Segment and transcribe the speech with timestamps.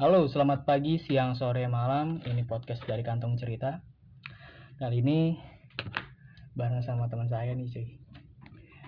[0.00, 2.24] Halo, selamat pagi, siang, sore, malam.
[2.24, 3.84] Ini podcast dari Kantong Cerita.
[4.80, 5.36] Kali ini
[6.56, 7.86] bareng sama teman saya nih, cuy.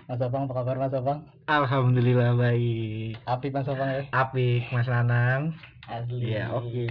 [0.09, 1.29] Mas Opang, apa kabar Mas Opang?
[1.45, 3.21] Alhamdulillah baik.
[3.29, 4.03] Apik Mas Opang ya?
[4.09, 5.53] Apik Mas Nanang.
[5.85, 6.33] Asli.
[6.33, 6.89] Iya oke.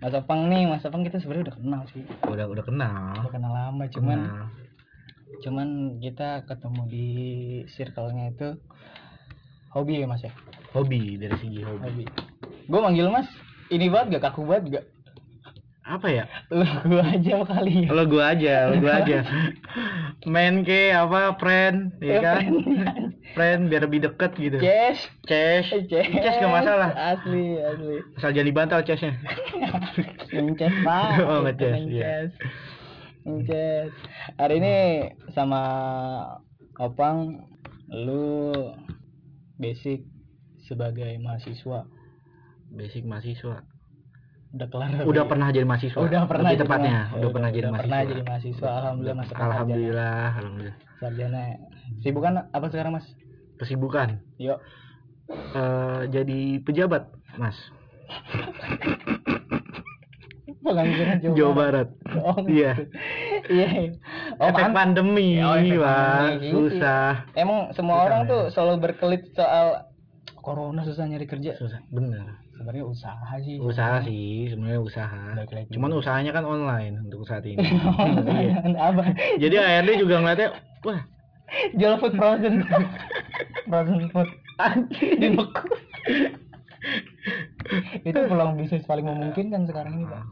[0.00, 2.02] Mas Opang nih, Mas Opang kita sebenarnya udah kenal sih.
[2.24, 3.20] Udah udah kenal.
[3.20, 4.48] Udah kenal lama, cuman Kenal.
[5.44, 5.68] cuman
[6.00, 7.08] kita ketemu di
[7.68, 8.48] circle-nya itu
[9.76, 10.32] hobi ya Mas ya?
[10.72, 11.84] hobi dari segi hobi.
[11.84, 12.04] Hobi.
[12.64, 13.28] Gue manggil Mas,
[13.68, 14.86] ini banget gak kaku banget gak?
[15.84, 16.24] Apa ya?
[16.48, 17.88] Lu gue aja kali ya.
[17.92, 19.20] Lo gua aja, lo gua aja.
[20.24, 22.40] Main ke apa friend, ya kan?
[23.36, 24.56] Friend biar lebih deket gitu.
[24.64, 24.96] Ces,
[25.28, 25.68] Ces.
[25.68, 26.88] Ces, Ces gak masalah.
[26.96, 28.00] Asli, asli.
[28.16, 29.12] Asal jadi bantal Cesnya.
[30.32, 31.20] Ngeces pak.
[31.28, 31.84] Oh, ngeces, iya.
[31.84, 32.30] Ngeces.
[33.28, 33.92] Ngeces.
[34.40, 34.74] Hari ini
[35.36, 35.62] sama
[36.80, 37.44] Opang,
[37.92, 38.56] lu
[39.60, 40.08] basic
[40.64, 41.84] sebagai mahasiswa
[42.74, 43.62] Basic mahasiswa.
[44.50, 45.98] udah kelar Udah pernah jadi mahasiswa.
[45.98, 47.90] udah pernah Lebih jadi tepatnya, ma- udah, pernah jadi udah mahasiswa.
[47.90, 50.76] pernah jadi mahasiswa alhamdulillah masuk Alhamdulillah, alhamdulillah.
[50.94, 51.42] sarjana
[52.00, 53.06] sibukan apa sekarang mas
[53.54, 54.58] Kesibukan yuk
[55.30, 57.02] eh jadi pejabat,
[57.34, 57.56] Mas.
[60.60, 61.88] pengangguran Jawa, Jawa Barat.
[62.16, 62.72] oh Iya.
[63.48, 63.68] iya
[64.38, 66.52] oh, efek pan- pandemi, Oh, efek pandemi, gitu.
[66.70, 67.26] susah.
[67.34, 68.28] emang semua Susah, orang ya.
[68.28, 69.66] tuh selalu berkelit soal
[70.36, 72.43] corona susah nyari kerja Susah, bener.
[72.54, 75.22] Sebenarnya usaha sih Usaha sih, sebenarnya usaha.
[75.34, 75.68] Balik lagi.
[75.70, 77.58] Cuman usahanya kan online untuk saat ini.
[78.78, 80.48] Apa Jadi ARD juga ngeliatnya,
[80.82, 81.00] wah,
[81.72, 82.62] jual food frozen
[83.66, 84.28] frozen food
[84.90, 85.66] dibeku
[88.04, 90.22] itu peluang bisnis paling memungkinkan sekarang ini pak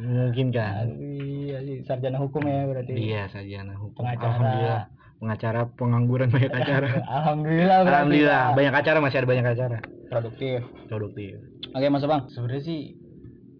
[0.00, 0.90] mungkin kan.
[0.98, 4.00] iya sih sarjana hukum ya berarti Iya, sarjana hukum.
[4.00, 4.26] Pengacara.
[4.32, 4.82] Alhamdulillah.
[5.20, 6.88] Pengacara pengangguran banyak acara.
[7.04, 9.78] alhamdulillah Alhamdulillah, banyak acara masih ada banyak acara.
[10.08, 11.36] produktif Produktif.
[11.74, 12.80] Oke mas bang sebenarnya sih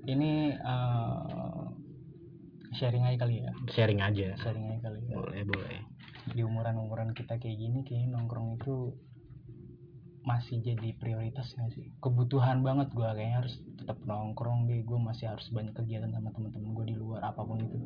[0.09, 1.67] ini eh,
[2.75, 3.53] sharing aja kali ya.
[3.71, 4.29] Sharing aja.
[4.41, 5.15] sharing aja kali ya.
[5.19, 5.81] Boleh, boleh.
[6.31, 8.95] di umuran umuran kita kayak gini kayaknya nongkrong itu
[10.23, 11.91] masih jadi prioritas nggak sih?
[11.99, 14.85] Kebutuhan banget gua kayaknya harus tetap nongkrong deh.
[14.85, 17.77] Gue masih harus banyak kegiatan sama teman-teman gue di luar apa pun itu.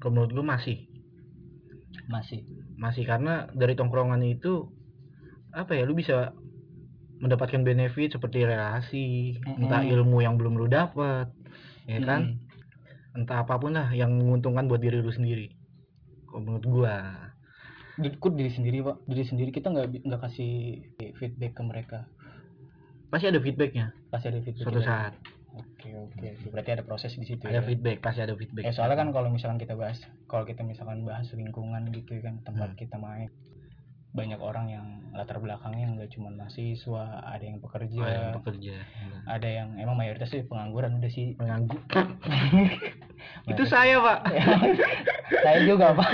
[0.00, 0.76] Kalau menurut gue masih,
[2.08, 2.42] masih.
[2.80, 4.72] Masih karena dari tongkrongan itu
[5.52, 6.32] apa ya, lu bisa
[7.20, 9.64] mendapatkan benefit seperti relasi, Mm-mm.
[9.64, 11.32] entah ilmu yang belum lu dapat,
[11.88, 12.36] ya kan?
[13.16, 15.48] entah apa pun lah yang menguntungkan buat diri lu sendiri
[16.28, 16.96] kalau menurut gua.
[17.96, 18.96] Ikut diri sendiri pak?
[19.08, 20.84] Diri sendiri kita nggak nggak kasih
[21.16, 21.98] feedback ke mereka?
[23.08, 23.96] Pasti ada feedbacknya.
[24.12, 25.16] Pasti ada feedback suatu saat.
[25.56, 26.52] Oke oke oke.
[26.52, 27.64] berarti ada proses di situ ada ya?
[27.64, 28.68] feedback pasti ada feedback.
[28.68, 32.76] Eh soalnya kan kalau misalkan kita bahas, kalau kita misalkan bahas lingkungan gitu kan tempat
[32.76, 32.80] Hmm.
[32.84, 33.32] kita main,
[34.16, 38.74] banyak orang yang latar belakangnya nggak cuma mahasiswa, ada yang pekerja, Oh, yang bekerja
[39.26, 41.36] ada yang emang mayoritas sih pengangguran udah sih.
[41.36, 41.76] mengganggu
[43.50, 44.18] itu saya pak
[45.44, 46.10] saya juga pak,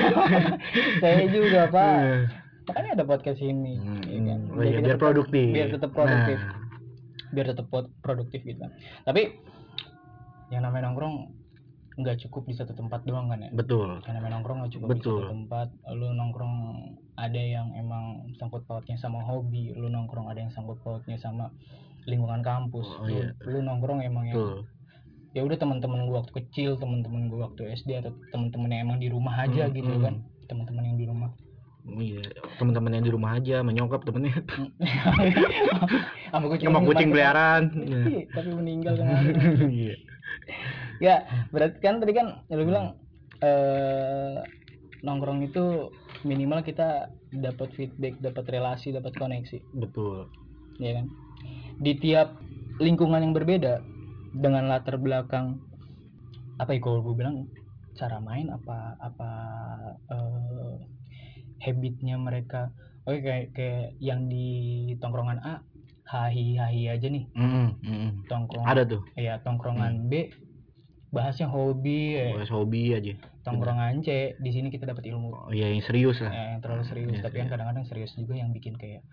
[0.99, 1.95] saya juga pak.
[1.99, 2.23] Eh,
[2.63, 4.41] Makanya ada podcast ini, hmm, ya kan?
[4.49, 6.57] oh iya, kita biar tetap- produktif biar tetap produktif, Nah,
[7.29, 7.67] biar tetap
[7.99, 8.59] produktif gitu.
[8.61, 8.71] kan.
[9.03, 9.23] Tapi
[10.49, 11.42] yang namanya nongkrong
[11.93, 13.51] nggak cukup di satu tempat doang kan ya?
[13.53, 14.97] betul karena memang nongkrong nggak cuma Betul.
[14.97, 16.55] di satu tempat lu nongkrong
[17.21, 21.53] ada yang emang sangkut pautnya sama hobi lu nongkrong ada yang sangkut pautnya sama
[22.09, 23.37] lingkungan kampus Oh, lu, iya.
[23.45, 24.65] lu nongkrong emang yang betul
[25.33, 29.09] ya udah teman-teman gua waktu kecil teman-teman gua waktu SD atau teman-teman yang emang di
[29.09, 30.05] rumah aja Hmm, gitu hmm.
[30.05, 30.15] kan
[30.49, 31.31] teman-teman yang di rumah
[31.99, 32.23] iya
[32.61, 34.39] teman-teman yang di rumah aja menyokap temennya
[36.33, 39.35] sama kucing kucing peliharaan Iya, tapi meninggal kemarin
[39.69, 39.95] iya
[41.03, 42.95] ya berarti kan tadi kan lu bilang
[43.43, 44.39] eh
[45.03, 45.91] nongkrong itu
[46.23, 49.59] minimal kita dapat feedback dapat relasi dapat koneksi.
[49.75, 50.31] Betul.
[50.79, 51.11] Ya kan?
[51.83, 52.39] Di tiap
[52.79, 53.83] lingkungan yang berbeda
[54.33, 55.59] dengan latar belakang
[56.57, 57.51] apa ya kalau gue bilang
[57.99, 59.31] cara main apa apa
[60.07, 60.75] eh,
[61.67, 62.71] habitnya mereka.
[63.03, 65.67] Oke kayak kayak yang di tongkrongan A
[66.07, 67.27] hahi hahi aja nih.
[67.35, 68.23] Mm-mm.
[68.31, 69.03] tongkrong ada tuh.
[69.19, 70.31] Ya tongkrongan B
[71.13, 72.27] bahasnya hobi ya.
[72.33, 73.13] bahas hobi aja.
[73.45, 75.29] Tongkrongan C di sini kita dapat ilmu.
[75.29, 76.33] Oh, iya yang serius lah.
[76.33, 77.13] Ya, yang terlalu serius.
[77.13, 77.53] Iya, tapi kan iya.
[77.53, 79.05] kadang-kadang serius juga yang bikin kayak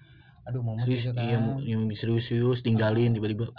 [0.48, 1.28] aduh mau serius juga kan.
[1.28, 1.38] iya
[1.68, 3.52] yang serius-serius tinggalin tiba-tiba.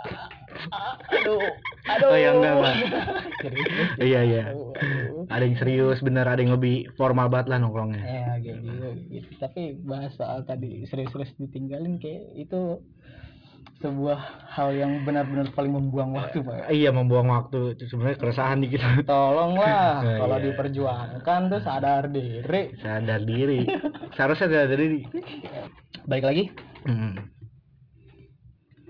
[0.73, 1.39] Ah, aduh
[1.87, 2.09] aduh.
[2.09, 2.55] Oh, ya enggak,
[3.45, 3.89] serius.
[4.01, 4.43] Iya iya.
[5.29, 8.03] Ada yang serius bener ada yang lebih formal banget lah nongkrongnya.
[8.03, 9.31] Ya kayak gitu, gitu.
[9.37, 12.81] Tapi bahas soal tadi serius-serius ditinggalin kayak itu
[13.81, 14.21] sebuah
[14.53, 16.69] hal yang benar-benar paling membuang waktu pak.
[16.69, 17.81] Iya membuang waktu.
[17.81, 20.45] Itu sebenarnya keresahan di kita tolonglah Oh, kalau iya.
[20.53, 22.63] diperjuangkan tuh sadar diri.
[22.77, 23.65] Sadar diri.
[24.13, 25.01] Seharusnya sadar diri.
[26.05, 26.45] Balik lagi.
[26.81, 27.17] Hmm.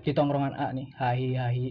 [0.01, 1.67] di tongkrongan A nih hahi hahi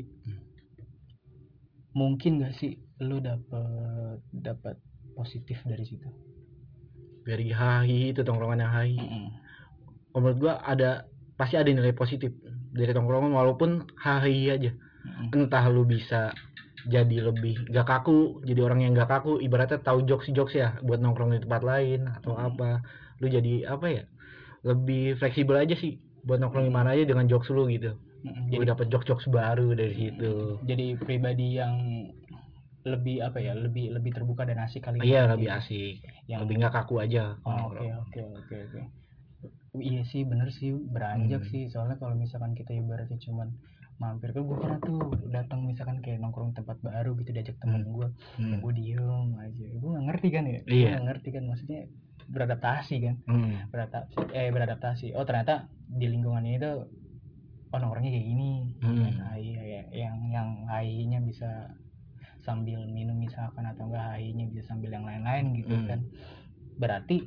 [1.98, 4.78] mungkin gak sih lu dapet dapat
[5.18, 6.06] positif dari situ?
[7.26, 8.94] Dari hai itu tongkrongan yang hai.
[8.94, 9.26] Mm-mm.
[10.14, 11.09] Kalau menurut gua ada
[11.40, 12.30] pasti ada nilai positif
[12.78, 13.70] dari tongkrongan walaupun
[14.04, 14.70] hai aja.
[15.06, 15.26] Mm-mm.
[15.36, 16.20] entah lu bisa
[16.94, 20.98] jadi lebih gak kaku jadi orang yang gak kaku ibaratnya tahu jokes jokes ya buat
[21.04, 22.46] nongkrong di tempat lain atau Hmm.
[22.48, 22.70] apa.
[23.20, 24.02] Lu jadi apa ya
[24.68, 25.92] lebih fleksibel aja sih
[26.26, 27.90] buat nongkrong di mana aja dengan jokes lu gitu.
[28.50, 30.32] Gue jadi dapet jokes jokes baru dari situ.
[30.68, 31.74] Jadi pribadi yang
[32.80, 35.56] lebih apa ya lebih lebih terbuka dan asik kali iya ya, lebih gitu.
[35.60, 35.94] asik.
[36.30, 38.99] Yang lebih gak kaku aja Oh, oke oke oke oke
[39.72, 41.50] iya sih bener sih beranjak Hmm.
[41.50, 43.54] sih soalnya kalau misalkan kita ibaratnya cuman
[43.96, 48.08] mampir ke gue pernah tuh datang misalkan kayak nongkrong tempat baru gitu diajak temen gue
[48.34, 48.58] Hmm.
[48.58, 49.00] gue diem
[49.36, 50.88] aja gue nggak ngerti kan ya gue Iya.
[50.90, 51.80] nggak ngerti kan maksudnya
[52.26, 53.54] beradaptasi kan Hmm.
[53.68, 55.54] beradaptasi eh beradaptasi oh ternyata
[55.86, 56.88] di lingkungan ini tuh
[57.70, 59.06] oh nongkrongnya kayak gini Hmm.
[59.12, 59.82] Nah, iya, iya.
[59.92, 61.70] yang yang hai-nya bisa
[62.40, 65.86] sambil minum misalkan atau enggak hai-nya bisa sambil yang lain-lain gitu Hmm.
[65.86, 66.00] kan
[66.74, 67.20] berarti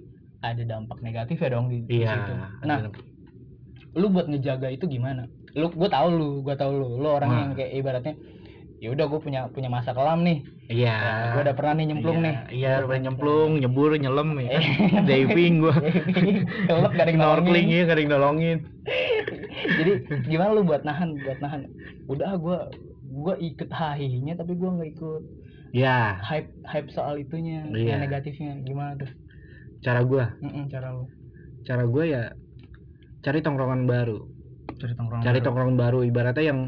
[0.44, 2.34] ada dampak negatif ya dong di, iya situ.
[2.68, 2.92] nah ada-
[3.94, 5.30] lu buat ngejaga itu gimana?
[5.54, 6.88] Lu gue tahu lu gue tahu lu.
[6.98, 7.40] Lu orang Wah.
[7.40, 8.14] yang kayak ibaratnya
[8.78, 10.42] ya udah gue punya punya masa kelam nih.
[10.66, 10.98] Iya.
[11.38, 12.36] Gue udah pernah nih nyemplung iya, nih.
[12.52, 14.66] iya udah pernah nyemplung nyebur nyelam ya Eh.
[15.08, 15.76] diving gua.
[15.78, 17.78] Kelep gak ada yang snorkeling nolongin.
[17.78, 18.58] ya gak ada yang nolongin.
[19.78, 19.92] Jadi
[20.28, 21.62] gimana lu buat nahan buat nahan?
[22.10, 22.58] Udah gue
[23.14, 25.22] gue ikut hai-nya tapi gue nggak ikut
[25.70, 27.94] ya hype hype soal itunya Iya.
[27.94, 28.58] yang negatifnya.
[28.62, 29.10] Gimana tuh
[29.84, 30.26] cara gua.
[30.40, 31.06] Mm-mm, cara lu.
[31.64, 32.24] Cara gue ya
[33.24, 34.20] cari tongkrongan baru.
[34.80, 35.46] Cari tongkrongan cari baru.
[35.48, 36.00] tongkrongan baru.
[36.04, 36.60] Ibaratnya yang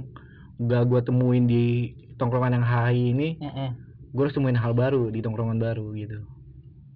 [0.56, 3.70] gak gue temuin di tongkrongan yang hai ini Mm-mm.
[4.16, 6.24] gue harus temuin hal baru di tongkrongan baru gitu.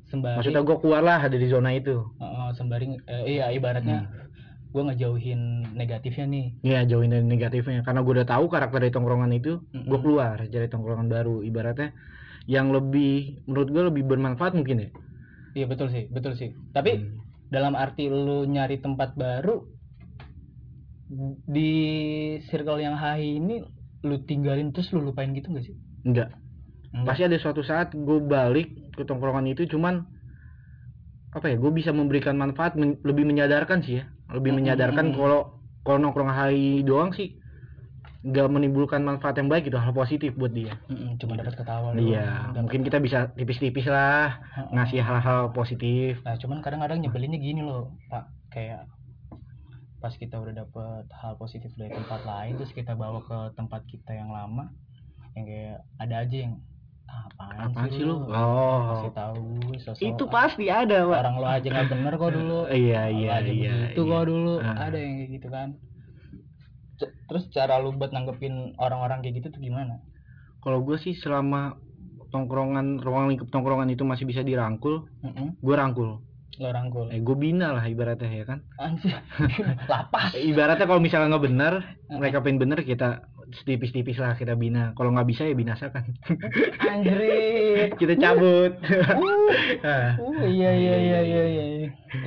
[0.08, 2.08] Sembari maksudnya gue keluar lah dari zona itu.
[2.24, 4.08] Uh, sembari eh, iya ibaratnya
[4.72, 6.46] gue ngejauhin negatifnya nih.
[6.64, 7.84] Ya jauhin dari negatifnya.
[7.84, 10.00] Karena gue udah tahu karakter dari tongkrongan itu gue Mm-mm.
[10.00, 11.44] keluar cari tongkrongan baru.
[11.44, 11.92] Ibaratnya
[12.48, 14.90] yang lebih menurut gue lebih bermanfaat mungkin ya
[15.56, 17.30] iya betul sih betul sih tapi Hmm.
[17.54, 19.52] dalam arti lu nyari tempat baru
[21.56, 21.62] di
[22.50, 23.54] circle yang hai ini
[24.08, 25.76] lu tinggalin terus lu lupain gitu gak sih
[26.08, 26.30] enggak
[26.94, 27.08] Enggak.
[27.08, 28.68] pasti ada suatu saat gue balik
[28.98, 29.96] ke tongkrongan itu cuman
[31.30, 34.04] apa ya gue bisa memberikan manfaat men- lebih menyadarkan sih ya
[34.36, 35.14] lebih Mm-mm, menyadarkan mm-mm.
[35.18, 35.40] kalau
[35.86, 37.28] kalau nongkrong hai doang sih
[38.20, 40.76] nggak menimbulkan manfaat yang baik gitu hal positif buat dia
[41.24, 44.44] cuma dapat ketawa doang, iya mungkin kita bisa tipis-tipis lah
[44.76, 48.28] ngasih hal-hal positif Nah, cuman kadang-kadang nyebelinnya gini loh, Pak.
[48.52, 48.92] Kayak
[50.00, 54.16] pas kita udah dapet hal positif dari tempat lain, terus kita bawa ke tempat kita
[54.16, 54.72] yang lama,
[55.36, 56.54] yang kayak ada aja yang
[57.10, 58.16] "Ah, apaan, Apaan sih lu?
[58.24, 58.32] lu?
[58.32, 58.84] Oh.
[58.96, 59.44] Kasih tahu
[59.82, 62.60] sosok itu pasti ada pak orang lo aja nggak bener kok dulu.
[62.70, 64.12] iya iya iya begitu iya.
[64.14, 64.54] kok dulu.
[64.62, 64.76] Ah.
[64.88, 65.68] Ada yang kayak gitu kan.
[67.30, 70.02] Terus cara lu buat nanggepin orang-orang kayak gitu tuh gimana?
[70.60, 71.80] kalau gue sih selama
[72.30, 76.20] tongkrongan ruang lingkup tongkrongan itu masih bisa dirangkul Mm-mm, gue rangkul
[76.60, 77.08] Lo rangkul.
[77.08, 79.16] eh gue bina lah ibaratnya ya kan Anjir.
[79.92, 80.36] Lapas.
[80.36, 81.74] ibaratnya kalau misalnya nggak bener
[82.12, 82.20] Ah.
[82.20, 83.24] mereka pengen bener kita
[83.64, 86.04] tipis-tipis lah kita bina kalau nggak bisa ya binasakan
[86.84, 87.96] Anjrit.
[88.02, 89.48] kita cabut Uh.
[89.82, 91.64] Ah, Oh iya iya iya iya iya.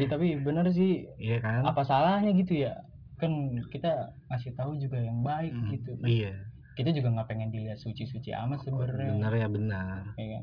[0.01, 2.81] Eh, tapi bener sih iya kan apa salahnya gitu ya?
[3.23, 3.33] Kan
[3.71, 3.91] kita
[4.29, 5.91] ngasih tahu juga yang baik Hmm, gitu.
[6.03, 6.33] iya
[6.75, 9.13] Kita juga nggak pengen dilihat suci-suci amat sebenarnya.
[9.13, 10.41] bener ya benar Ya?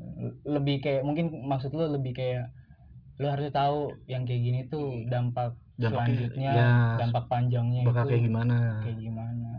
[0.48, 2.50] Lebih kayak mungkin maksud lo lebih kayak
[3.20, 6.68] lo harus tahu yang kayak gini tuh dampak Dampaknya, selanjutnya, ya,
[7.00, 9.50] dampak panjangnya bakal itu kayak gimana kayak gimana.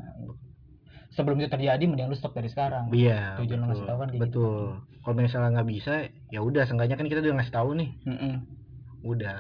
[1.12, 2.88] Sebelum itu terjadi mending lu stop dari sekarang.
[2.96, 4.30] iya Tujuan lo ngasih betul tahu kan kayak gitu.
[4.32, 4.58] betul
[5.01, 5.94] kalau misalnya nggak bisa
[6.32, 8.34] ya udah seenggaknya kan kita udah ngasih tahu nih Mm-mm.
[9.01, 9.38] udah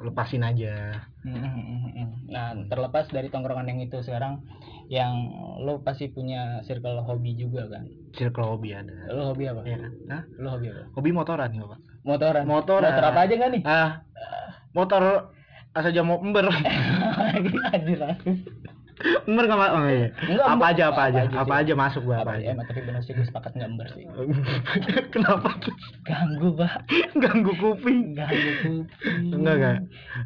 [0.00, 2.30] lepasin aja Mm-mm.
[2.30, 4.40] Nah, terlepas dari tongkrongan yang itu sekarang
[4.88, 5.12] yang
[5.60, 7.84] lo pasti punya circle hobi juga kan.
[8.16, 9.60] circle hobi ada Lo hobi apa?
[9.62, 9.76] ya
[10.08, 10.22] Hah?
[10.38, 10.88] Lo hobi apa?
[10.94, 12.44] hobi motoran ya pak Motoran.
[12.48, 12.88] Motoran.
[12.88, 13.62] Motor apa aja kan nih?
[13.66, 13.90] ah
[14.72, 15.02] motor
[15.74, 16.48] asal jam mau ember
[17.74, 18.00] Anjir.
[19.24, 19.70] Ember nggak Pak?
[19.70, 20.08] oh, iya.
[20.24, 22.50] Enggak, apa aja apa aja apa aja masuk gua Apa aja?
[22.50, 24.04] Emang tapi bener sih gue sepakat nggak ember sih.
[25.14, 26.74] kenapa tuh Ganggu, Pak.
[27.14, 29.34] ganggu kuping Ganggu kuping.
[29.34, 29.76] enggak enggak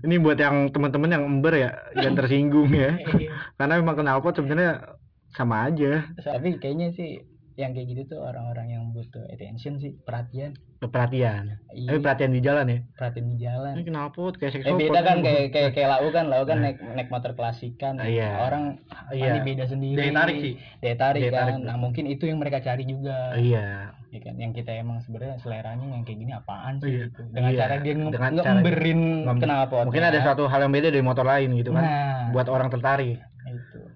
[0.03, 3.31] ini buat yang teman-teman yang ember ya jangan tersinggung ya Iya.
[3.57, 4.95] karena memang knalpot sebenarnya
[5.31, 7.21] sama aja Tapi kayaknya sih
[7.55, 10.57] yang kayak gitu tuh orang-orang yang butuh attention sih, perhatian.
[10.83, 13.73] perhatian Iya, tapi perhatian di jalan ya perhatian di jalan.
[13.73, 16.83] ini knalpot kayak Eh seksual beda kan kayak kayak kayak lau kan, lau kan naik
[16.83, 17.95] naik motor klasikan.
[17.97, 18.35] Ah, iya.
[18.41, 19.31] Orang Iya.
[19.31, 19.95] ini beda sendiri.
[19.97, 21.61] daya tarik sih Daya tarik Daya tarik, kan.
[21.65, 23.15] Nah, mungkin itu yang mereka cari juga.
[23.37, 27.03] iya Ya kan yang kita emang sebenarnya seleranya yang kayak gini apaan sih Iya.
[27.07, 27.21] gitu.
[27.31, 27.59] Dengan Iya.
[27.63, 31.01] cara dia nge- Dengan cara- ngemberin Ngem- kenapa mungkin ada satu hal yang beda dari
[31.01, 33.23] motor lain gitu kan Nah, buat orang tertarik.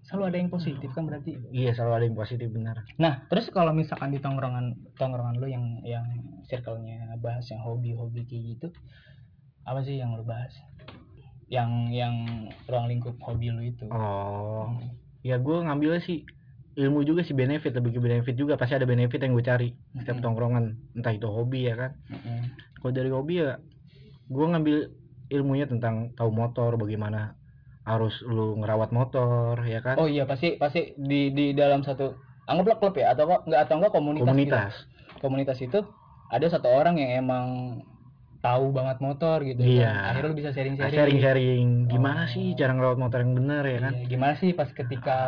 [0.06, 1.34] Selalu ada yang positif kan berarti?
[1.50, 2.86] Iya selalu ada yang positif benar.
[3.02, 6.06] Nah terus kalau misalkan di tongkrongan tongkrongan lu yang yang
[6.46, 8.68] circle-nya bahas yang hobi-hobi kayak gitu
[9.66, 10.54] apa sih yang lu bahas?
[11.50, 12.14] Yang yang
[12.70, 13.90] ruang lingkup hobi lu itu.
[13.90, 14.78] Oh.
[15.26, 16.22] Ya gue ngambilnya sih
[16.78, 18.54] ilmu juga sih benefit lebih ke benefit juga.
[18.54, 20.24] Pasti ada benefit yang gue cari setiap Mm-mm.
[20.24, 21.98] tongkrongan entah itu hobi ya kan?
[22.14, 22.54] Mm-mm.
[22.78, 23.58] kalau dari hobi ya
[24.30, 24.76] gue ngambil
[25.34, 27.34] ilmunya tentang tahu motor bagaimana
[27.86, 32.78] harus lu ngerawat motor ya kan oh iya pasti pasti di di dalam satu anggaplah
[32.78, 35.18] klub ya atau kok nggak atau enggak komunitas komunitas gitu.
[35.22, 35.78] komunitas itu
[36.26, 37.46] ada satu orang yang emang
[38.36, 39.90] tahu banget motor gitu Iya.
[39.90, 40.06] kan.
[40.12, 42.30] akhirnya lu bisa sharing sharing sharing sharing gimana Oh.
[42.30, 45.18] sih cara ngerawat motor yang bener ya kan gimana sih pas ketika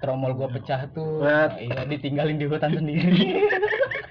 [0.00, 1.56] tromol gua pecah tuh What?
[1.58, 3.12] iya ditinggalin di hutan sendiri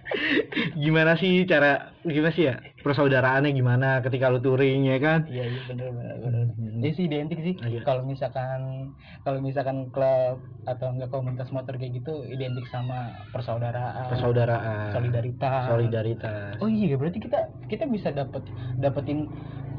[0.86, 5.20] gimana sih cara gimana sih ya persaudaraannya gimana ketika lu touring ya kan?
[5.30, 6.46] Iya iya bener bener bener.
[6.58, 6.82] Hmm.
[6.82, 7.56] Iya sih identik sih.
[7.62, 7.82] Iya.
[7.86, 14.90] kalau misalkan kalau misalkan klub atau enggak komunitas motor kayak gitu identik sama persaudaraan persaudaraan.
[14.96, 15.64] solidaritas.
[15.70, 16.54] Solidaritas.
[16.58, 18.42] Oh iya berarti kita kita bisa dapat
[18.82, 19.30] dapetin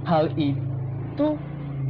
[0.06, 1.28] hal itu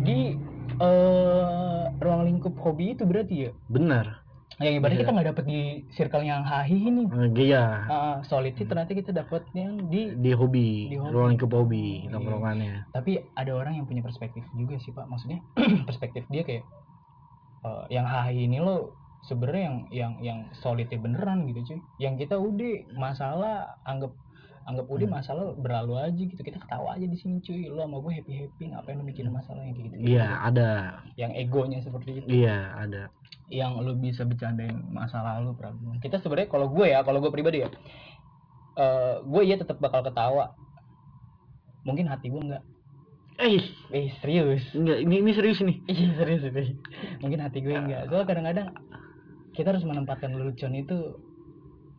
[0.02, 0.36] di
[0.80, 3.50] eh, ruang lingkup hobi itu berarti ya?
[3.68, 4.21] Benar
[4.60, 5.04] yang ibaratnya Iya.
[5.06, 7.02] kita nggak dapet di circle yang hahi ini
[7.38, 11.12] iya Ah, solid sih ternyata kita dapetnya di di hobi, Di hobi.
[11.12, 12.12] ruang lingkup hobi Iya.
[12.12, 15.40] nongkrongannya tapi ada orang yang punya perspektif juga sih pak maksudnya
[15.88, 16.64] perspektif dia kayak
[17.62, 18.92] eh, yang hahi ini lo
[19.22, 24.12] sebenarnya yang yang yang solidnya beneran gitu cuy yang kita udah masalah anggap
[24.62, 25.16] anggap udah Hmm.
[25.18, 26.38] masalah berlalu aja gitu.
[26.38, 27.66] Kita ketawa aja di sini cuy.
[27.68, 30.70] Lo sama gue happy happy ngapain lo mikirin masalah yang kayak gitu iya ada.
[31.18, 32.26] Yang egonya seperti itu.
[32.30, 33.02] Iya ada.
[33.50, 37.66] Yang lo bisa bercandain masa lalu Prabu kita sebenarnya kalau gue ya kalau gue pribadi
[37.66, 37.70] ya
[38.72, 40.54] eh gue ya tetap bakal ketawa.
[41.82, 42.64] Mungkin hati gue enggak.
[43.42, 43.58] Eh
[43.90, 44.62] eh serius?
[44.72, 46.70] Enggak ini ini serius nih iya serius serius
[47.18, 48.06] mungkin hati gue enggak.
[48.08, 48.68] Soalnya kadang-kadang
[49.52, 51.18] kita harus menempatkan lelucon itu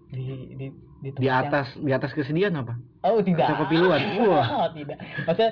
[0.09, 0.67] di di
[1.03, 2.73] di, tempat di yang- atas di atas kesedihan apa?
[3.03, 3.43] Oh tidak.
[3.43, 3.99] Rasa kepiluan.
[4.31, 4.47] Wah.
[4.63, 4.97] oh, tidak.
[5.27, 5.51] Maksudnya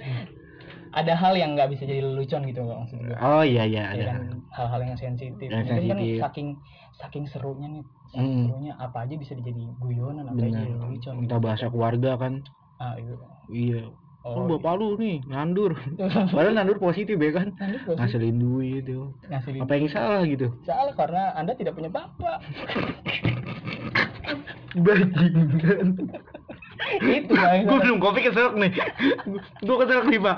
[0.91, 3.91] ada hal yang nggak bisa jadi lelucon gitu Bang, maksud gue oh iya iya ya
[3.91, 4.03] ada.
[4.11, 4.19] Kan
[4.51, 5.47] hal-hal yang sensitif.
[5.47, 6.19] Yang kan sensitif.
[6.19, 6.47] saking
[6.93, 8.43] saking serunya nih saking Mm.
[8.43, 12.43] serunya apa aja bisa jadi guyonan apa aja jadi lelucon entah bahasa keluarga kan.
[12.75, 13.15] Ah itu
[13.47, 13.87] iya.
[14.21, 15.73] Oh, oh, bapak lu nih nandur.
[16.35, 17.57] Padahal nandur positif ya kan?
[17.57, 20.53] Pasti ngasilin duit tuh ngasih apa yang salah gitu?
[20.61, 22.37] Salah karena anda tidak punya bapak
[24.73, 25.87] bajingan.
[26.99, 28.71] Itu gue belum kopi keselak nih.
[29.61, 30.37] Gue keselak nih pak.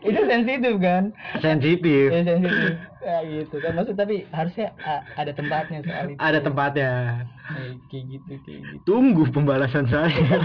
[0.00, 1.02] Itu sensitif kan?
[1.38, 2.08] Sensitif.
[2.08, 2.72] Ya sensitif.
[3.02, 3.54] Ya gitu.
[3.58, 6.18] Kan maksud tapi harusnya a- ada tempatnya soal itu.
[6.18, 6.92] Ada tempatnya.
[7.52, 8.76] Eh, kayak gitu kayak gitu.
[8.86, 10.38] Tunggu pembalasan saya.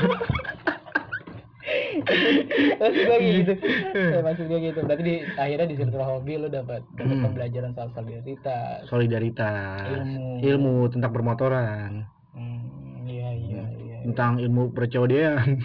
[2.77, 3.53] Maksud gue gitu.
[3.93, 4.79] Ya, maksud gue gitu.
[4.83, 7.23] Berarti di akhirnya di hobi lo dapat dapat Hmm.
[7.23, 9.79] pembelajaran soal solidaritas solidaritas.
[9.95, 10.27] Ilmu.
[10.43, 12.07] ilmu tentang permotoran
[12.37, 13.97] hmm, iya iya iya.
[14.05, 14.69] tentang ilmu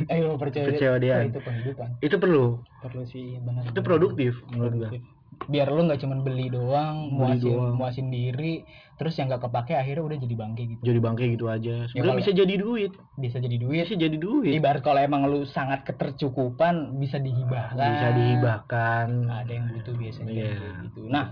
[0.09, 1.05] ayo percaya Kecewaan.
[1.05, 2.47] Wah, itu kehidupan itu perlu.
[2.81, 4.88] Perlu sih benar itu produktif menurut gua.
[4.88, 5.02] Produktif.
[5.43, 7.75] biar lu nggak cuman beli doang Beli muasin doang.
[7.75, 8.62] muasin diri
[8.95, 10.81] terus yang nggak kepake akhirnya udah jadi bangke gitu.
[10.87, 11.75] Jadi bangke gitu aja.
[11.91, 12.93] Sebenarnya kalau- bisa jadi duit.
[13.19, 13.83] Bisa jadi duit.
[13.83, 14.52] Bisa jadi duit.
[14.55, 17.75] Ibarat kalau emang lu sangat ketercukupan bisa dihibahkan.
[17.75, 19.07] Bisa dihibahkan.
[19.26, 21.00] Ada yang butuh biasanya Iya, kayak gitu.
[21.11, 21.25] Nah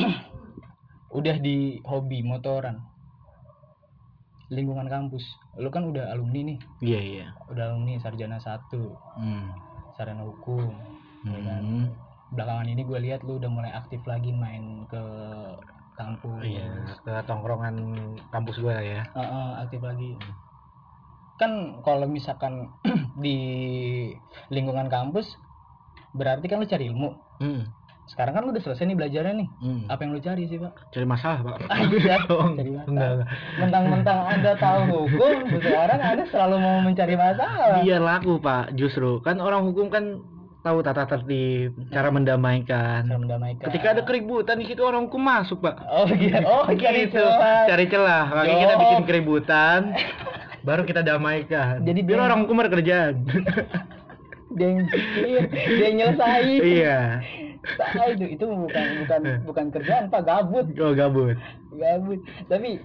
[1.18, 2.80] udah di hobi motoran
[4.54, 5.24] lingkungan kampus
[5.58, 9.46] lu kan udah alumni nih iya iya udah alumni sarjana satu hmm.
[9.98, 10.70] sarjana hukum
[11.26, 11.62] ya kan?
[11.62, 11.86] Hmm.
[12.32, 15.02] belakangan ini gue lihat lu udah mulai aktif lagi main ke
[15.94, 16.66] kampus iya
[17.02, 17.76] ke tongkrongan
[18.30, 20.18] kampus lah ya Heeh, aktif lagi
[21.34, 22.70] kan kalau misalkan
[23.24, 23.38] di
[24.54, 25.34] lingkungan kampus
[26.14, 27.10] berarti kan lu cari ilmu
[27.42, 27.62] hmm.
[28.04, 29.48] Sekarang kan lu udah selesai nih belajarnya nih.
[29.64, 29.80] Hmm.
[29.88, 30.72] apa yang lu cari sih pak?
[30.92, 31.56] Cari masalah pak.
[31.94, 32.16] Iya,
[32.60, 33.26] cari masalah.
[33.56, 37.80] Mentang-mentang anda tahu hukum sekarang anda selalu mau mencari masalah.
[37.80, 39.24] Biar laku pak justru.
[39.24, 40.20] Kan orang hukum kan
[40.60, 43.08] tahu tata tertib cara mendamaikan.
[43.08, 43.64] Cara mendamaikan.
[43.72, 45.80] Ketika ada keributan di situ orang hukum masuk pak.
[45.88, 46.44] Oh iya.
[46.44, 47.64] Oh cari Gitu, celah.
[47.72, 48.24] Cari celah.
[48.36, 49.80] Makanya kita bikin keributan
[50.60, 51.80] baru kita damaikan.
[51.80, 53.24] Jadi biar orang hukum ada kerjaan
[54.54, 54.86] dia yang
[55.50, 56.60] dia nyelesain.
[56.62, 57.00] Iya
[57.74, 60.22] Salah itu itu bukan bukan bukan kerjaan pak.
[60.22, 60.66] Gabut.
[60.78, 61.36] Oh gabut.
[61.72, 62.20] Gabut.
[62.46, 62.80] Tapi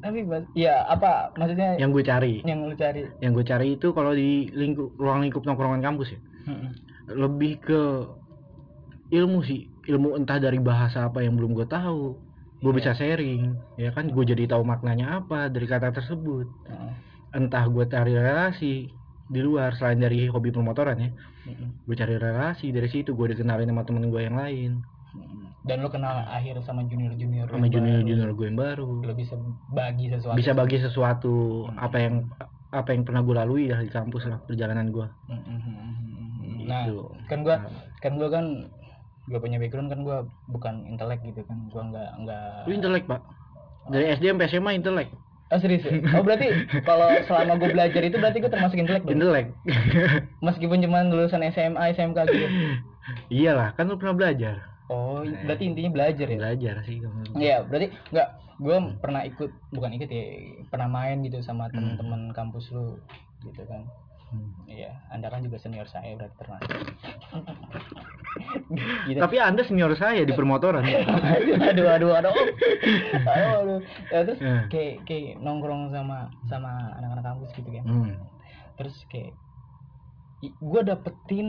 [0.00, 1.76] tapi mas ya apa maksudnya?
[1.76, 2.34] Yang gue cari.
[2.42, 3.02] Yang lu cari.
[3.20, 6.20] Yang gue cari itu kalau di lingkup ruang lingkup nongkrongan kampus ya.
[6.48, 6.72] Mm-mm.
[7.10, 7.80] lebih ke
[9.12, 9.68] ilmu sih.
[9.84, 12.16] Ilmu entah dari bahasa apa yang belum gue tahu.
[12.60, 12.78] Gue Iya.
[12.78, 13.56] bisa sharing.
[13.76, 16.48] Ya kan gue jadi tahu maknanya apa dari kata tersebut.
[16.66, 16.92] Heeh.
[17.30, 18.90] entah gue cari relasi
[19.30, 21.10] di luar selain dari hobi pemotoran ya.
[21.46, 21.86] Mm-mm.
[21.86, 24.82] gue cari relasi dari situ gue dikenalin sama temen gue yang lain.
[25.60, 29.06] Dan lo kenal akhir sama junior junior sama junior junior gue yang baru.
[29.06, 29.38] Lo bisa
[29.70, 30.36] bagi sesuatu?
[30.36, 31.34] Bisa bagi sesuatu
[31.70, 31.78] Hmm.
[31.78, 32.14] apa yang
[32.70, 35.06] apa yang pernah gue lalui ya di kampus lah perjalanan gue
[36.70, 37.10] nah gitu.
[37.26, 37.56] kan gua
[37.98, 38.44] kan gua kan
[39.26, 41.58] gua punya background kan gua bukan intelek gitu kan.
[41.74, 43.20] Gua nggak nggak lu intelek pak?
[43.90, 45.08] Dari SD sampai SMA intelek
[45.50, 45.98] oh serius ya?
[46.14, 46.48] oh berarti
[46.82, 49.46] kalau selama gua belajar itu berarti gua termasuk intelek dong intelek
[50.46, 52.46] meskipun cuma lulusan SMA SMK gitu
[53.28, 54.54] iyalah kan lu pernah belajar
[54.86, 58.28] oh berarti intinya belajar ya belajar sih kamu Iya, berarti nggak
[58.60, 60.24] gue pernah ikut bukan ikut ya,
[60.68, 61.96] pernah main gitu sama Hmm.
[61.96, 63.00] teman-teman kampus lu
[63.40, 63.88] gitu kan.
[64.28, 64.52] Hmm.
[64.68, 66.76] Iya, Anda kan juga senior saya berarti termasuk.
[69.06, 69.18] Gitu.
[69.18, 72.34] tapi anda senior saya di permotoran aduh, aduh, aduh.
[73.26, 73.80] Aduh, aduh.
[74.08, 74.66] Ya, terus Ya.
[74.68, 77.84] kayak kayak nongkrong sama sama anak-anak kampus gitu kan.
[77.84, 78.14] hmm.
[78.78, 79.32] Terus kayak
[80.40, 81.48] gue dapetin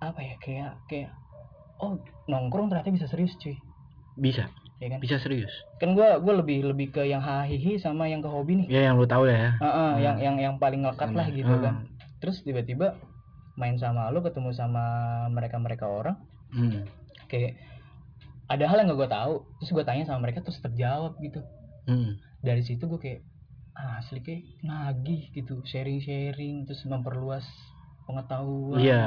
[0.00, 1.10] apa ya kayak kayak
[1.78, 3.56] oh nongkrong ternyata bisa serius cuy
[4.16, 8.24] bisa ya kan bisa serius kan gua gua lebih lebih ke yang hahihi sama yang
[8.24, 11.12] ke hobi nih ya yang lu tahu lah ya Heeh, yang yang yang paling ngelekat
[11.12, 11.60] lah gitu Hmm.
[11.60, 11.74] kan
[12.16, 12.96] terus tiba-tiba
[13.54, 14.84] main sama lu ketemu sama
[15.28, 16.16] mereka mereka orang.
[16.50, 16.82] Hmm.
[17.26, 17.54] kayak
[18.50, 19.34] ada hal yang gak gue tahu.
[19.58, 21.40] Terus gue tanya sama mereka terus terjawab gitu.
[21.86, 22.18] Hmm.
[22.40, 23.20] dari situ gue kayak
[23.72, 27.46] ah, asli kayak nagih gitu sharing sharing terus memperluas
[28.04, 28.80] pengetahuan.
[28.80, 29.04] Iya.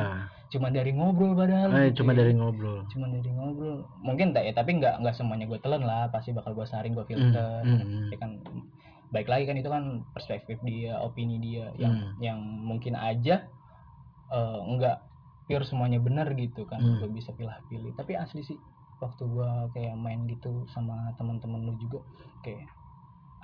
[0.50, 2.23] Cuma dari ngobrol padahal eh, gitu cuma ya.
[2.23, 2.85] dari ngobrol.
[2.88, 3.83] Cuma dari ngobrol.
[4.00, 6.07] Mungkin tak ya tapi nggak nggak semuanya gue telan lah.
[6.07, 7.59] Pasti bakal gue saring gue Hmm, filter.
[7.63, 8.05] hmm, hmm.
[8.13, 8.31] ya kan
[9.09, 9.83] baik lagi kan itu kan
[10.13, 11.67] perspektif dia opini dia.
[11.75, 12.12] Yang Hmm.
[12.19, 13.50] yang mungkin aja
[14.38, 14.98] eh, nggak
[15.48, 16.98] pure semuanya benar gitu kan Hmm.
[17.00, 18.60] gue bisa pilih-pilih tapi asli sih
[19.04, 22.00] waktu gua kayak main gitu sama teman-teman lu juga
[22.44, 22.72] kayak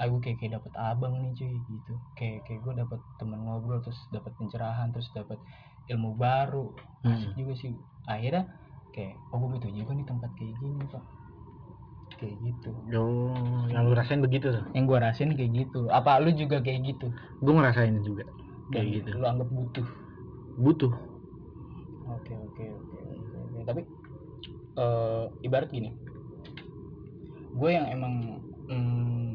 [0.03, 1.93] aku kayak kayak dapet abang nih cuy gitu.
[2.17, 5.39] Kayak kayak gue dapet teman ngobrol terus dapet pencerahan terus dapet
[5.91, 6.72] ilmu baru.
[7.13, 7.39] Asik Hmm.
[7.39, 7.72] juga sih.
[8.08, 8.43] Akhirnya
[8.96, 11.03] kayak oh gue butuh juga nih tempat kayak gini pak.
[12.19, 12.72] Kayak gitu.
[12.96, 14.65] Oh, yang lu rasain begitu tuh.
[14.75, 15.89] yang gua rasain kayak gitu.
[15.91, 17.08] Apa lu juga kayak gitu?
[17.43, 18.23] Gue ngerasain juga
[18.71, 19.12] kayak Dan gitu.
[19.19, 19.88] lu anggap butuh
[20.60, 20.91] Butuh.
[22.10, 22.98] oke oke oke
[23.39, 23.82] oke, tapi
[24.76, 25.95] eh, ibarat gini.
[27.56, 29.28] Gue yang emang mm,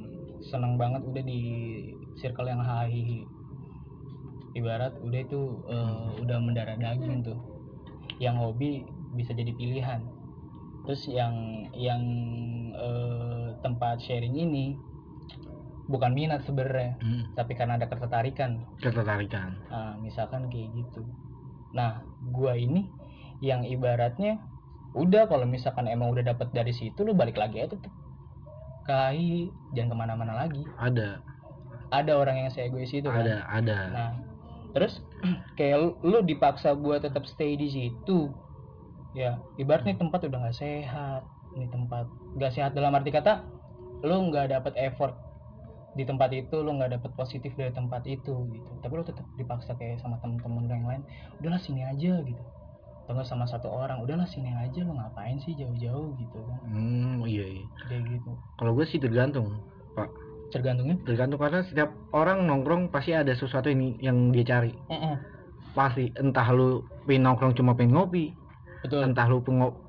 [0.44, 1.40] seneng banget udah di
[2.20, 3.24] circle yang hahi
[4.52, 7.40] ibarat udah itu eh, udah mendarah daging tuh.
[8.20, 8.70] Yang hobi
[9.16, 10.04] bisa jadi pilihan.
[10.84, 11.32] Terus yang
[11.72, 12.04] yang
[12.76, 14.76] eh, tempat sharing ini
[15.84, 17.28] bukan minat sebenarnya Hmm.
[17.34, 19.52] tapi karena ada ketertarikan Ketertarikan.
[19.68, 21.04] Nah, misalkan kayak gitu.
[21.72, 22.88] Nah, gua ini
[23.38, 24.40] yang ibaratnya
[24.94, 27.90] udah kalau misalkan emang udah dapat dari situ lu balik lagi aja tetep
[28.84, 30.62] kai jangan ke mana-mana lagi.
[30.76, 31.20] Ada,
[31.88, 33.22] Ada orang yang saya egois itu kan.
[33.22, 33.78] ada, ada.
[33.90, 34.10] Nah,
[34.72, 35.00] terus
[35.58, 38.28] kayak lu, lu dipaksa buat tetap stay di situ.
[39.14, 41.22] Ya, ibaratnya tempat udah nggak sehat.
[41.54, 43.46] Ini tempat nggak sehat dalam arti kata
[44.02, 45.14] lu nggak dapat effort
[45.94, 49.78] di tempat itu lu nggak dapet positif dari tempat itu gitu tapi lu tetap dipaksa
[49.78, 51.02] kayak sama temen-temen yang lain
[51.38, 52.42] udahlah sini aja gitu
[53.04, 57.20] atau nggak sama satu orang udahlah sini aja lu ngapain sih jauh-jauh gitu kan Hmm,
[57.28, 57.64] iya, iya.
[57.86, 59.60] kayak gitu Kalau gue sih tergantung,
[59.92, 60.08] Pak.
[60.48, 64.72] tergantungnya Tergantung karena setiap orang nongkrong pasti ada sesuatu yang yang dia cari.
[64.88, 65.14] Mm-mm.
[65.74, 68.32] Pasti entah lu pengen nongkrong cuma pengen ngopi,
[68.80, 69.42] betul entah lu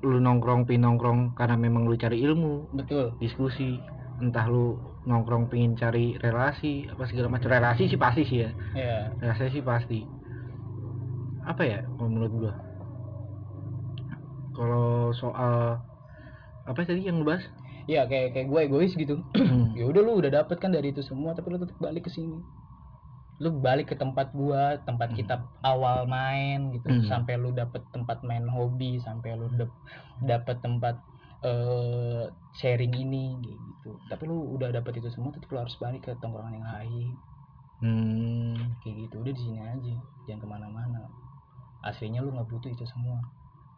[0.04, 3.78] lu nongkrong pengen nongkrong karena memang lu cari ilmu, betul diskusi,
[4.16, 7.48] entah lu nongkrong pengen cari relasi apa segala macam.
[7.48, 8.50] Relasi sih pasti sih ya.
[8.74, 10.00] Ya relasi sih pasti.
[11.46, 12.52] Apa ya kalau menurut gua?
[14.56, 15.78] Kalau soal
[16.66, 17.44] apa tadi yang lu bahas?
[17.86, 19.22] Ya kayak kayak gue egois gitu.
[19.46, 19.70] Hmm.
[19.78, 22.42] ya udah lu udah dapet kan dari itu semua tapi lu tetap balik ke sini.
[23.38, 25.18] Lu balik ke tempat gua tempat Hmm.
[25.22, 26.88] kita awal main gitu.
[26.90, 27.06] Hmm.
[27.06, 29.76] sampai lu dapet tempat main hobi sampai lu dap-
[30.18, 30.98] dapet tempat
[31.44, 33.98] eh sharing ini gitu.
[34.08, 37.10] Tapi lu udah dapet itu semua tetap lu harus balik ke tongkrongan yang high
[37.76, 38.56] Hmm.
[38.80, 39.94] kayak gitu udah di sini aja.
[40.24, 41.00] Jangan ke mana-mana.
[41.84, 43.20] Aslinya lu nggak butuh itu semua.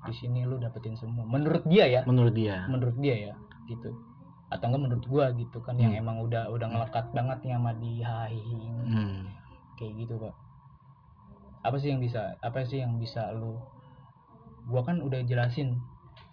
[0.07, 1.27] Di sini lu dapetin semua.
[1.27, 2.01] Menurut dia ya.
[2.07, 2.63] Menurut dia.
[2.71, 3.35] Menurut dia ya
[3.67, 3.91] gitu.
[4.49, 6.01] Atau enggak menurut gua gitu kan yang Hmm.
[6.07, 8.67] emang udah udah ngelekat banget nih sama di HI ini.
[8.87, 9.23] Hmm.
[9.75, 10.35] kayak gitu pak.
[11.63, 13.59] Apa sih yang bisa apa sih yang bisa lu
[14.71, 15.75] gua kan udah jelasin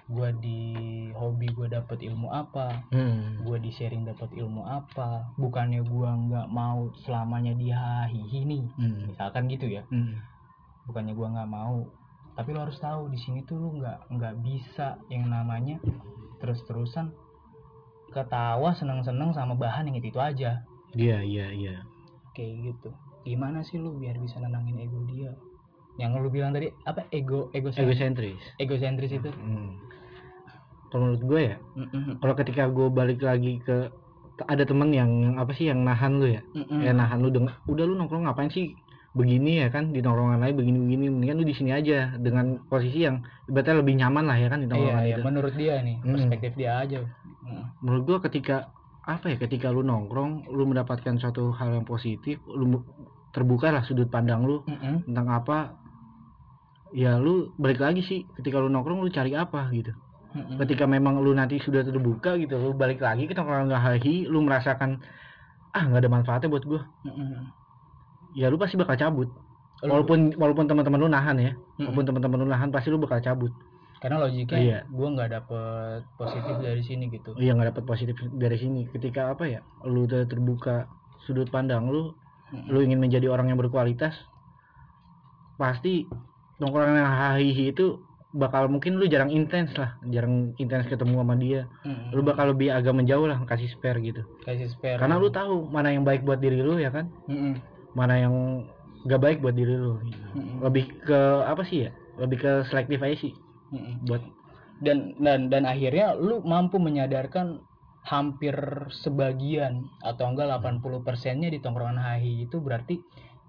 [0.05, 0.61] gua di
[1.13, 2.85] hobi gua dapet ilmu apa?
[2.93, 3.41] Hmm.
[3.41, 5.33] gua di sharing dapet ilmu apa?
[5.37, 8.63] Bukannya gua nggak mau selamanya di HI nih?
[8.77, 9.13] Hmm.
[9.13, 9.83] misalkan gitu ya.
[9.89, 10.21] Hmm.
[10.85, 11.81] bukannya gua nggak mau
[12.35, 15.79] tapi lo harus tahu di sini tuh lu nggak nggak bisa yang namanya
[16.43, 17.15] terus-terusan
[18.11, 20.63] ketawa seneng-seneng sama bahan yang itu itu aja.
[20.95, 21.75] Iya iya iya.
[22.35, 22.89] Kayak gitu.
[23.23, 25.31] Gimana sih lu biar bisa nenangin ego dia?
[25.95, 27.07] Yang lu bilang tadi apa?
[27.11, 28.39] Ego ego egosentris.
[28.59, 29.31] Egosentris itu?
[29.31, 29.79] Hmm.
[30.95, 32.23] Kalau menurut gue ya Mm-mm.
[32.23, 33.91] kalau ketika gue balik lagi ke
[34.47, 36.79] ada temen yang, yang apa sih yang nahan lu ya Mm-mm.
[36.79, 38.71] ya nahan lu deng udah lu nongkrong ngapain sih
[39.11, 43.03] begini ya kan di nongkrongan lain begini begini mendingan lu di sini aja dengan posisi
[43.03, 45.95] yang ibaratnya lebih nyaman lah ya kan di iya nongkrongan iya itu menurut dia nih
[45.99, 46.11] Mm.
[46.15, 46.99] perspektif dia aja
[47.43, 47.63] Mm.
[47.83, 48.55] menurut gua ketika
[49.03, 52.79] apa ya ketika lu nongkrong lu mendapatkan suatu hal yang positif lu
[53.35, 55.07] terbuka lah sudut pandang lu Mm-mm.
[55.11, 55.57] tentang apa
[56.95, 59.91] ya lu balik lagi sih ketika lu nongkrong lu cari apa gitu
[60.35, 60.59] Mm-mm.
[60.59, 64.99] ketika memang lu nanti sudah terbuka gitu lu balik lagi ke nongkrongan hahi lu merasakan
[65.71, 67.47] ah nggak ada manfaatnya buat gua Mm-mm.
[68.35, 69.31] ya lu pasti bakal cabut
[69.79, 71.87] Lu- walaupun walaupun teman-teman lu nahan ya Mm-mm.
[71.87, 73.55] walaupun teman-teman lu nahan pasti lu bakal cabut
[74.03, 74.79] karena logiknya Iya.
[74.85, 79.47] gue nggak dapet positif dari sini gitu iya nggak dapat positif dari sini ketika apa
[79.47, 80.85] ya lu udah terbuka
[81.23, 82.11] sudut pandang lu
[82.51, 82.69] Mm-mm.
[82.69, 84.13] lu ingin menjadi orang yang berkualitas
[85.55, 86.03] pasti
[86.59, 87.99] nongkrongan yang hahihi itu
[88.35, 92.11] bakal mungkin lu jarang intens lah jarang intens ketemu sama dia Mm-mm.
[92.11, 95.95] lu bakal lebih agak menjauh lah kasih spare gitu kasih spare karena lu tahu mana
[95.95, 97.63] yang baik buat diri lu ya kan Mm-mm.
[97.95, 98.35] mana yang
[99.07, 100.03] gak baik buat diri lu
[100.35, 100.59] Mm-mm.
[100.67, 103.33] lebih ke apa sih ya lebih ke selektif aja sih
[103.71, 104.03] Mm-mm.
[104.03, 104.21] buat
[104.83, 107.63] dan dan dan akhirnya lu mampu menyadarkan
[108.05, 108.53] hampir
[109.01, 113.01] sebagian atau enggak 80 persennya di tongkrongan hahi itu berarti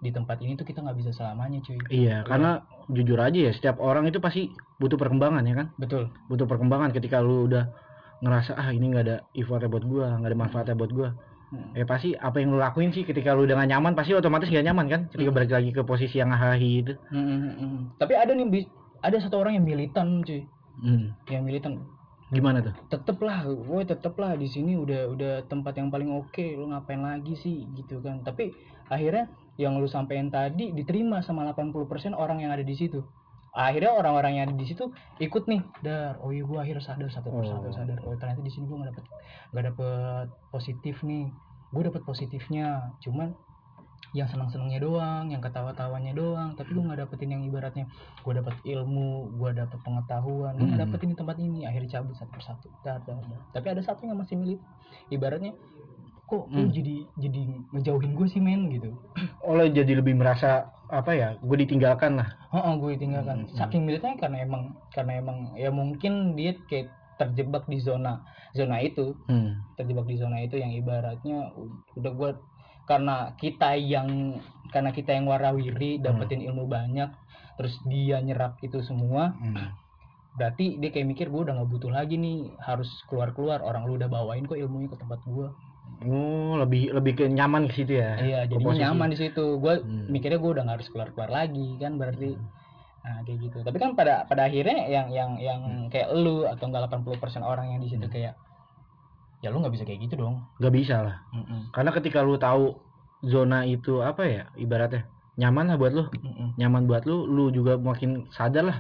[0.07, 1.75] di tempat ini tuh kita nggak bisa selamanya cuy.
[1.91, 5.67] Iya karena jujur aja ya setiap orang itu pasti butuh perkembangan ya kan?
[5.75, 6.15] Betul.
[6.31, 7.67] Butuh perkembangan ketika lu udah
[8.23, 11.11] ngerasa ah ini nggak ada effortnya buat gua nggak ada manfaatnya buat gua.
[11.47, 11.79] Mm.
[11.79, 14.67] ya pasti apa yang lu lakuin sih ketika lu udah gak nyaman pasti otomatis gak
[14.67, 15.01] nyaman kan?
[15.15, 15.39] Ketika Hmm.
[15.39, 16.99] balik lagi ke posisi yang hahi itu.
[17.15, 17.95] Mm-mm.
[18.03, 18.67] tapi ada nih
[18.99, 20.43] ada satu orang yang militan cuy.
[20.83, 21.15] Hmm.
[21.31, 21.87] yang militan.
[22.35, 22.75] Gimana tuh?
[22.91, 26.99] Tetep lah woi tetep lah di sini udah udah tempat yang paling oke lu ngapain
[26.99, 28.27] lagi sih gitu kan.
[28.27, 28.51] Tapi
[28.91, 33.01] akhirnya yang lu sampein tadi diterima sama 80% orang yang ada di situ
[33.57, 37.33] akhirnya orang-orang yang ada di situ ikut nih dar oh iya gua akhirnya sadar satu
[37.33, 37.73] persatu Oh.
[37.73, 39.05] sadar oh ternyata di sini gua nggak dapet
[39.57, 41.33] nggak dapet positif nih
[41.73, 43.33] gua dapet positifnya cuman
[44.15, 47.85] yang senang-senangnya doang, yang ketawa-tawanya doang, tapi gua nggak dapetin yang ibaratnya
[48.25, 50.89] gua dapet ilmu, gua dapet pengetahuan, gua nggak Hmm.
[50.89, 52.69] dapetin di tempat ini, akhirnya cabut satu persatu.
[52.81, 53.41] Dar, dar, dar.
[53.53, 54.61] Tapi ada satu yang masih milit,
[55.13, 55.53] ibaratnya
[56.27, 56.75] kok lu Hmm.
[56.75, 58.91] jadi jadi ngejauhin gue sih men gitu.
[59.41, 63.45] oh lo jadi lebih merasa apa ya gue ditinggalkan lah Oh, gue tinggalkan.
[63.45, 63.53] Hmm.
[63.53, 69.13] Saking militnya karena emang karena emang ya mungkin dia kayak terjebak di zona zona itu,
[69.27, 69.77] hmm.
[69.77, 71.53] terjebak di zona itu yang ibaratnya
[71.93, 72.31] udah gue
[72.87, 74.39] karena kita yang
[74.71, 77.11] karena kita yang warawiri dapetin ilmu banyak
[77.57, 79.75] terus dia nyerap itu semua Hmm.
[80.35, 83.97] berarti dia kayak mikir gue udah nggak butuh lagi nih harus keluar keluar orang lu
[83.97, 85.49] udah bawain kok ilmunya ke tempat gue
[86.05, 88.19] oh lebih lebih ke nyaman ke situ ya?
[88.21, 89.57] Iya jadi nyaman di situ.
[89.57, 90.11] Gue Hmm.
[90.13, 92.37] mikirnya gue udah nggak harus keluar keluar lagi kan berarti.
[93.07, 93.59] Nah kayak gitu.
[93.63, 97.81] Tapi kan pada pada akhirnya yang yang yang kayak lu atau enggak 80% orang yang
[97.81, 98.13] di situ Hmm.
[98.13, 98.35] kayak
[99.41, 100.43] ya lu nggak bisa kayak gitu dong.
[100.59, 101.17] Gak bisa lah.
[101.31, 101.71] Mm-mm.
[101.71, 102.77] karena ketika lu tahu
[103.23, 105.07] zona itu apa ya ibaratnya
[105.37, 106.05] nyaman lah buat lu.
[106.09, 106.57] Mm-mm.
[106.57, 108.79] nyaman buat lu lu juga makin sadar lah.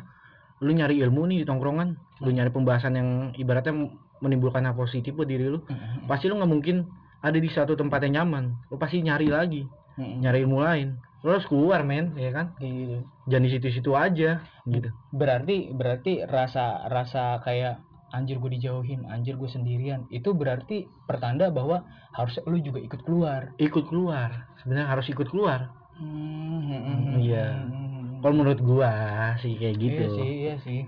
[0.64, 1.96] Lu nyari ilmu nih di tongkrongan.
[2.24, 3.76] Lu nyari pembahasan yang ibaratnya
[4.24, 5.60] menimbulkan hal positif buat diri lu.
[5.68, 6.08] Mm-mm.
[6.08, 6.88] pasti lu nggak mungkin
[7.26, 9.62] ada di satu tempat yang nyaman lu pasti nyari lagi.
[9.96, 10.22] Mm-mm.
[10.22, 10.88] nyari ilmu lain.
[11.24, 12.54] Lu harus keluar men ya kan?
[12.62, 13.02] Gitu.
[13.26, 14.88] Jangan di situ-situ aja gitu.
[15.10, 17.82] berarti berarti rasa rasa kayak
[18.14, 20.06] anjir gue dijauhin anjir gue sendirian.
[20.12, 21.82] Itu berarti pertanda bahwa
[22.14, 23.50] harus lu juga ikut keluar.
[23.58, 24.46] Ikut keluar.
[24.62, 25.72] Sebenarnya harus ikut keluar.
[25.96, 27.56] Hmm, iya.
[27.56, 28.20] hmm.
[28.20, 28.92] kalau menurut gua
[29.40, 30.04] sih kayak gitu.
[30.04, 30.80] Iya sih, iya sih.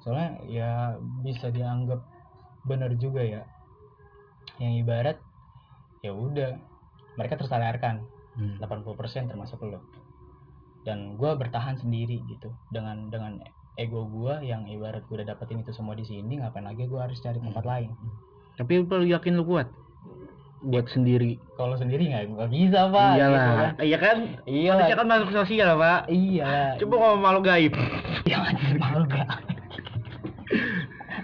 [0.00, 0.70] Soalnya ya
[1.20, 2.00] bisa dianggap
[2.64, 3.44] benar juga ya.
[4.56, 5.16] Yang ibarat
[6.04, 6.60] ya udah
[7.16, 8.58] mereka tersadarkan Hmm.
[8.58, 9.78] 80% termasuk lo.
[10.82, 13.38] Dan gua bertahan sendiri gitu dengan dengan
[13.74, 17.18] ego gua yang ibarat gua udah dapetin itu semua di sini ngapain lagi gua harus
[17.18, 17.72] cari tempat Hmm.
[17.72, 17.90] lain.
[18.52, 19.66] tapi lu yakin lu kuat
[20.60, 23.10] buat sendiri Kalau sendiri nggak nggak bisa pak.
[23.14, 23.72] iyalah gitu kan.
[23.80, 26.54] iya kan Iya manusia kan makhluk sosial pak Iya.
[26.76, 27.72] coba kalau makhluk gaib
[28.24, 29.28] Ya anjir malu gak?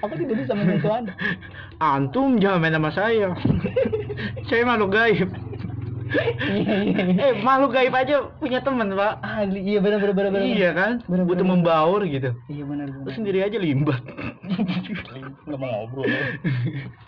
[0.00, 1.12] Apa tidak bisa menyentuh anda?
[1.78, 3.30] antum jangan main sama saya
[4.50, 5.30] saya makhluk gaib
[6.10, 6.26] Iya
[6.82, 7.22] iya iya.
[7.22, 11.22] eh makhluk gaib aja punya teman pak Ah, iya benar benar benar iya kan Bener,
[11.22, 11.54] butuh bener.
[11.54, 13.14] membaur gitu Iya benar lu benar.
[13.14, 14.02] sendiri aja limbat
[15.46, 16.10] Nggak mau ngobrol.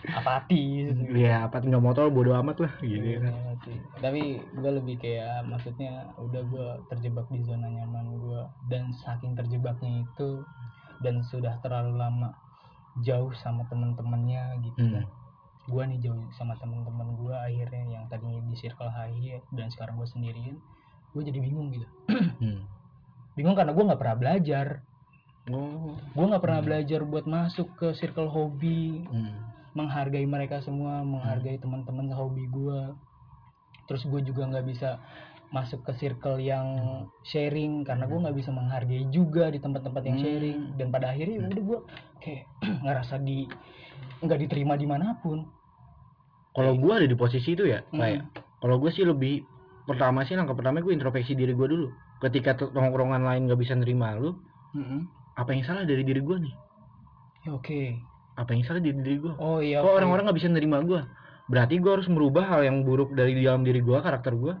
[0.09, 0.95] Apatis.
[1.11, 3.77] ya apa nggak motor bodo amat lah gitu Iya, kan sih.
[3.99, 10.01] Tapi gue lebih kayak maksudnya udah gue terjebak di zona nyaman gue dan saking terjebaknya
[10.01, 10.47] itu
[10.99, 12.31] dan sudah terlalu lama
[12.99, 14.93] jauh sama temen-temennya gitu Hmm.
[14.93, 15.05] kan.
[15.63, 20.07] Gue nih jauh sama temen-temen gue akhirnya yang tadinya di circle high dan sekarang gue
[20.07, 20.59] sendirian.
[21.11, 21.87] Gue jadi bingung gitu.
[22.43, 22.67] Hmm.
[23.33, 24.67] Bingung karena gue nggak pernah belajar.
[25.49, 26.67] oh gue nggak pernah Hmm.
[26.71, 29.35] belajar buat masuk ke circle hobi hmm.
[29.75, 32.95] menghargai mereka semua menghargai teman-teman hobi gue
[33.83, 35.03] terus gue juga nggak bisa
[35.51, 36.65] masuk ke circle yang
[37.21, 40.23] sharing karena gue nggak bisa menghargai juga di tempat-tempat yang Hmm.
[40.23, 41.79] sharing dan pada akhirnya udah gue
[42.23, 42.43] kayak
[42.87, 43.43] ngerasa di
[44.19, 45.43] nggak diterima di mana pun
[46.51, 47.99] kalau gua ada di posisi itu ya Hmm.
[47.99, 48.21] kayak
[48.57, 49.43] kalau gue sih lebih
[49.83, 51.87] pertama sih langkah pertama gue introspeksi diri gue dulu
[52.19, 54.31] ketika tongkrongan lain gak bisa nerima lu
[54.71, 55.03] Mm-mm.
[55.35, 56.55] apa yang salah dari diri gue nih
[57.43, 57.99] Ya, oke
[58.33, 59.97] apa yang salah dari diri gue oh iya kok oke.
[59.97, 61.01] orang-orang nggak bisa nerima gue
[61.45, 64.55] berarti gue harus merubah hal yang buruk dari dalam diri gue karakter gue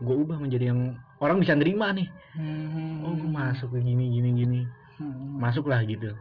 [0.00, 0.80] gue ubah menjadi yang
[1.18, 3.04] orang bisa nerima nih Hmm.
[3.04, 4.60] oh gue masuk gini gini gini
[4.96, 5.36] Hmm.
[5.36, 6.16] masuklah gitu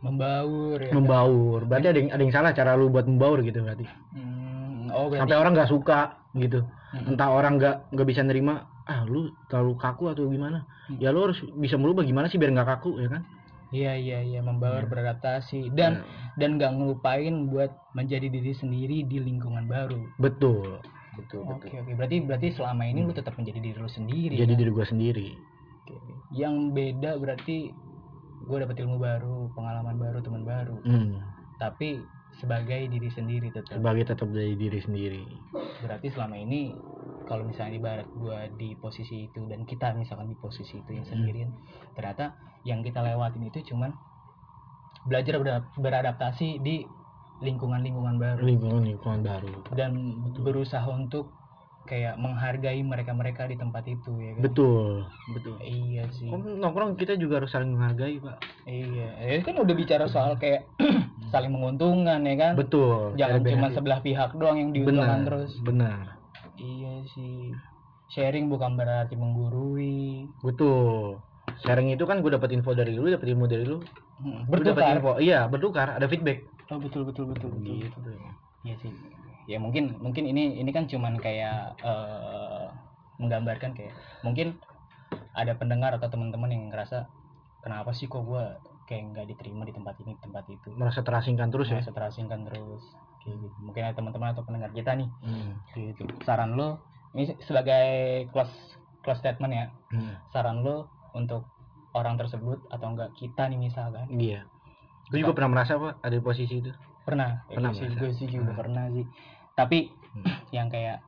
[0.00, 3.84] membaur ya membaur berarti ada yang ada yang salah cara lu buat membaur gitu berarti
[4.10, 4.88] Hmm.
[4.88, 6.00] oh berarti sampai orang nggak suka
[6.34, 6.60] gitu
[6.90, 7.10] Mm-mm.
[7.10, 10.98] entah orang nggak nggak bisa nerima ah lu terlalu kaku atau gimana Hmm.
[10.98, 13.22] ya lu harus bisa merubah gimana sih biar nggak kaku ya kan
[13.70, 14.90] Iya iya iya membaur Iya.
[14.90, 16.02] beradaptasi dan Ya,
[16.36, 20.10] dan nggak ngelupain buat menjadi diri sendiri di lingkungan baru.
[20.16, 20.82] betul
[21.14, 24.34] betul Oke betul oke berarti berarti selama ini lu tetap menjadi diri lu sendiri.
[24.34, 24.58] jadi kan?
[24.58, 25.28] diri gue sendiri
[25.80, 25.94] Oke.
[26.32, 27.56] Yang beda berarti
[28.40, 30.76] gue dapet ilmu baru, pengalaman baru, teman baru.
[30.80, 31.16] hmm.
[31.60, 32.00] Tapi
[32.40, 33.76] sebagai diri sendiri tetap.
[33.76, 35.24] sebagai tetap dari diri sendiri
[35.82, 36.72] Berarti selama ini
[37.26, 41.12] kalau misalnya ibarat gue di posisi itu dan kita misalkan di posisi itu yang Hmm.
[41.20, 41.50] sendirian,
[41.92, 43.92] ternyata yang kita lewatin itu cuman
[45.04, 46.84] belajar beradap- beradaptasi di
[47.40, 48.40] lingkungan-lingkungan baru.
[48.44, 49.96] lingkungan lingkungan baru dan
[50.36, 51.32] berusaha untuk
[51.88, 54.42] kayak menghargai mereka-mereka di tempat itu ya kan?
[54.44, 55.54] Betul betul.
[55.64, 56.28] Iya sih.
[56.28, 58.38] Kan nongkrong kita juga harus saling menghargai pak.
[58.68, 60.68] Iya ya kan udah bicara soal kayak
[61.32, 62.52] saling menguntungkan ya kan?
[62.58, 65.52] Betul jangan cuma sebelah pihak doang yang diuntungkan benar terus.
[65.64, 66.04] benar.
[66.60, 67.56] Iya sih.
[68.10, 70.28] Sharing bukan berarti menggurui.
[70.42, 71.22] Betul.
[71.62, 73.78] Sharing itu kan gue dapat info dari lu dapat ilmu dari lu.
[74.20, 74.98] Hmm, bertukar.
[74.98, 75.16] info.
[75.16, 76.44] Iya bertukar ada feedback.
[76.70, 77.98] Oh betul betul betul betul gitu.
[78.62, 78.92] Iya sih.
[79.48, 82.64] Ya mungkin mungkin ini ini kan cuman kayak eh,
[83.20, 84.60] menggambarkan kayak mungkin
[85.36, 87.06] ada pendengar atau teman-teman yang ngerasa
[87.60, 91.70] kenapa sih kok gua kayak nggak diterima di tempat ini tempat itu merasa terasingkan terus
[91.70, 92.82] ya Merasa terasingkan terus
[93.22, 93.56] kayak gitu.
[93.62, 95.52] Mungkin ada teman-teman atau pendengar kita nih Hmm.
[95.76, 96.04] gitu.
[96.26, 96.82] Saran lo
[97.14, 97.86] ini sebagai
[98.34, 98.54] close
[99.04, 99.66] close statement ya.
[99.94, 100.14] Hmm.
[100.34, 101.50] Saran lo untuk
[101.94, 104.46] orang tersebut atau enggak kita nih misalkan iya
[105.10, 106.70] gue juga pernah merasa pak ada di posisi itu
[107.10, 108.60] pernah Pernah gue sih gue sih juga Hmm.
[108.60, 109.04] pernah sih
[109.52, 109.78] tapi
[110.10, 110.26] Hmm.
[110.50, 111.02] yang kayak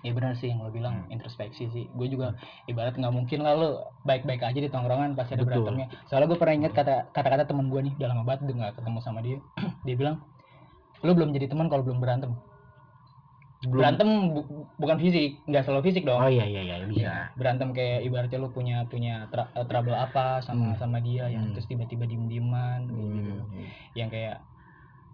[0.00, 1.14] ya benar sih yang lo bilang Hmm.
[1.14, 2.34] introspeksi sih gue juga
[2.66, 3.68] ibarat nggak mungkin lah lo
[4.02, 5.64] baik-baik aja di tongkrongan pasti ada Betul.
[5.64, 8.98] berantemnya soalnya gue pernah ingat kata kata-kata teman gue nih udah lama banget nggak ketemu
[9.00, 9.38] sama dia
[9.82, 10.16] dia bilang
[11.00, 12.32] lo belum jadi teman kalau belum berantem
[13.64, 17.16] belum berantem bu- bukan fisik nggak selalu fisik dong oh iya iya iya bisa Ya,
[17.32, 20.76] berantem kayak ibaratnya lo punya punya tra- eh, trouble apa sama Hmm.
[20.76, 21.52] sama dia yang Hmm.
[21.56, 23.64] terus tiba-tiba diem-dieman kayak gitu Hmm.
[23.96, 24.44] yang kayak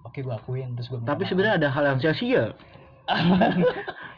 [0.05, 2.45] oke gue akuin terus gue tapi sebenarnya ada hal yang sia-sia.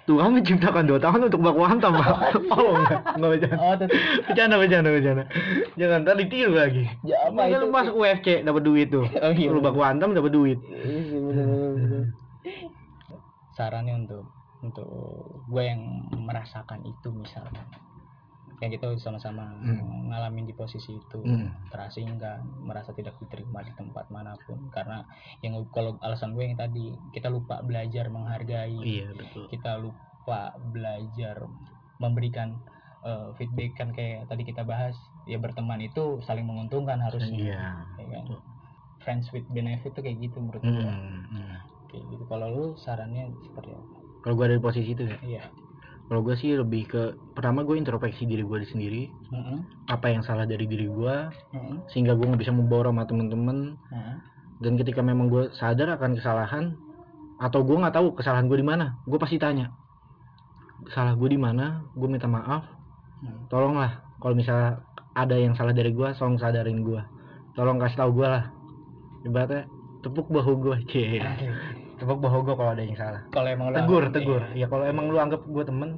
[0.03, 2.35] Tuhan menciptakan dua tangan untuk baku hantam pak.
[2.53, 5.25] Oh enggak enggak bercanda oh bercanda bercanda bercanda.
[5.79, 6.85] Jangan ntar ditiru lagi.
[7.07, 7.63] Ya apa itu?
[7.63, 9.07] lu masuk UFC dapat duit tuh.
[9.25, 10.59] Oh iya lu baku hantam dapat duit.
[10.61, 12.05] Iya sih, bener, bener, bener.
[13.55, 14.27] sarannya untuk
[14.65, 14.89] untuk
[15.47, 15.81] gue yang
[16.19, 17.63] merasakan itu misalnya
[18.63, 20.07] kayak gitu sama-sama Hmm.
[20.07, 21.19] ngalamin di posisi itu.
[21.19, 21.51] Hmm.
[21.67, 24.71] terasingkan merasa tidak diterima di tempat mana pun.
[24.71, 25.03] Karena
[25.43, 28.79] yang kalau alasan gue yang tadi kita lupa belajar menghargai.
[28.79, 29.51] Iya betul.
[29.51, 31.43] Kita lupa belajar
[31.99, 32.63] memberikan
[33.03, 34.95] eh, feedback kan kayak tadi kita bahas.
[35.27, 37.35] Ya berteman itu saling menguntungkan harusnya.
[37.35, 37.67] Iya
[37.99, 38.25] ya kan?
[38.31, 38.41] betul.
[39.03, 41.57] friends with benefit tuh kayak gitu menurut gue Hmm, hmm.
[41.91, 42.23] kayak gitu.
[42.31, 43.99] Kalau lu sarannya seperti apa?
[44.23, 45.19] Kalau gue ada di posisi itu ya?
[45.19, 45.43] Iya
[46.13, 49.09] kalau gue sih lebih ke pertama gue introspeksi diri gue sendiri.
[49.09, 51.17] Heeh, apa yang salah dari diri gue
[51.57, 53.81] heeh, sehingga gue nggak bisa membawa sama temen-temen.
[53.89, 54.17] Heeh.
[54.61, 56.77] dan ketika memang gue sadar akan kesalahan
[57.41, 59.73] atau gue nggak tahu kesalahan gue di mana gue pasti tanya
[60.93, 61.81] salah gue di mana?
[61.97, 62.69] Gue minta maaf.
[63.25, 63.49] Hmm.
[63.49, 64.85] tolonglah kalau misalnya
[65.17, 67.01] ada yang salah dari gue tolong sadarin gue
[67.57, 68.53] tolong kasih tahu gue lah.
[69.25, 69.65] Ibaratnya
[70.05, 71.25] tepuk bahu gue cie
[72.03, 73.23] Tepuk bahu gue kalau ada yang salah.
[73.31, 74.43] Kalau emang lu tegur iya, tegur.
[74.59, 75.91] ya kalau emang lu anggap gue temen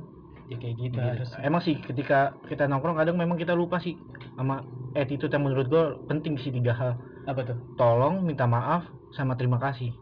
[0.45, 1.01] ya kayak gitu gitu.
[1.01, 3.97] harus emang sih ketika kita nongkrong kadang memang kita lupa sih
[4.37, 4.61] sama
[4.93, 7.01] attitude yang menurut gue penting sih tiga hal.
[7.25, 7.57] Apa tuh?
[7.81, 8.85] Tolong minta maaf
[9.17, 9.97] sama terima kasih.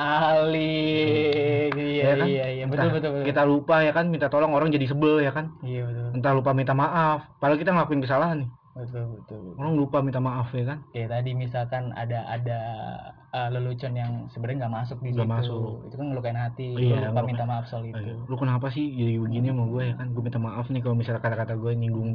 [0.00, 1.76] Alik.
[1.76, 2.26] Iya Ya kan?
[2.26, 2.64] iya iya.
[2.64, 3.26] Betul Entah betul betul.
[3.28, 4.08] kita lupa ya kan?
[4.08, 5.52] Minta tolong orang jadi sebel ya kan?
[5.60, 6.08] Iya betul.
[6.16, 7.28] Entah lupa minta maaf.
[7.36, 9.58] Padahal kita ngelakuin kesalahan nih betul betul, betul.
[9.58, 12.58] orang lupa minta maaf ya kan kayak tadi misalkan ada ada
[13.30, 15.72] uh, lelucon yang sebenarnya nggak masuk di Nggak situ masuk.
[15.84, 17.26] itu kan ngelukain hati Iya, lu lupa ngelukain.
[17.28, 20.22] minta maaf soal itu Ayo, lu kenapa sih jadi begini sama gue ya kan gue
[20.22, 22.10] minta maaf nih kalau misalnya kata-kata gue nyinggung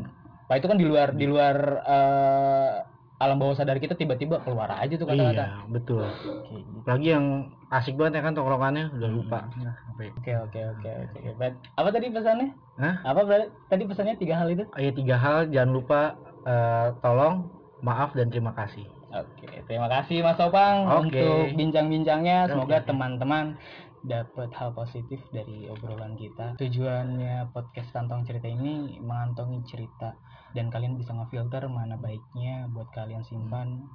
[0.46, 2.74] Pak itu kan di luar di luar eh,
[3.18, 6.78] alam bawah sadar kita tiba-tiba keluar aja tuh kata-kata iya betul Oke, gitu.
[6.82, 7.26] apalagi yang
[7.68, 9.62] asik banget ya kan tongkrongannya udah lupa Hmm.
[9.64, 10.12] nah, apa ya?
[10.12, 10.90] oke oke oke
[11.28, 12.96] oke apa tadi pesannya Hah?
[13.04, 13.20] apa
[13.68, 16.00] tadi pesannya tiga hal itu Oh, iya tiga hal jangan lupa
[16.48, 17.52] eh, tolong
[17.84, 18.88] maaf dan terima kasih.
[19.08, 21.16] Oke, terima kasih Mas Opang Oke.
[21.16, 22.48] untuk bincang-bincangnya.
[22.52, 23.56] Semoga teman-teman
[24.04, 26.56] dapat hal positif dari obrolan kita.
[26.60, 30.16] Tujuannya podcast Kantong Cerita ini mengantongi cerita
[30.56, 33.88] dan kalian bisa ngefilter mana baiknya buat kalian simpan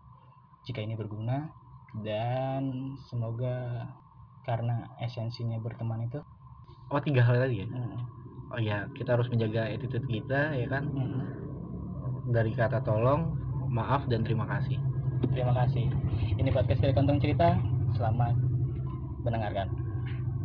[0.64, 1.52] jika ini berguna.
[1.92, 3.84] Dan semoga
[4.48, 6.18] karena esensinya berteman itu
[6.92, 7.68] oh tiga hal tadi ya?
[7.72, 7.98] Mm,
[8.52, 10.88] oh iya kita harus menjaga attitude kita ya kan?
[10.92, 11.20] Mm,
[12.28, 13.34] dari kata tolong
[13.72, 14.78] maaf dan terima kasih
[15.32, 15.86] terima kasih.
[16.36, 17.54] Ini podcast dari Kantong Cerita.
[17.94, 18.34] Selamat
[19.22, 19.81] mendengarkan.